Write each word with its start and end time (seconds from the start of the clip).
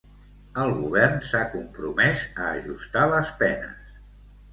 El 0.61 0.71
govern 0.77 1.19
s'ha 1.31 1.41
compromès 1.51 2.23
a 2.45 2.47
ajustar 2.61 3.05
les 3.13 3.35
penes. 3.43 3.93